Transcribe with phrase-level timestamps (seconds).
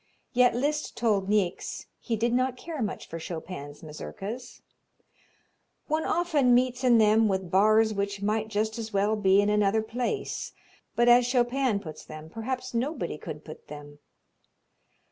[0.33, 4.63] Yet Liszt told Niecks he did not care much for Chopin's Mazurkas.
[5.85, 9.83] "One often meets in them with bars which might just as well be in another
[9.83, 10.53] place.
[10.95, 13.99] But as Chopin puts them perhaps nobody could have put them."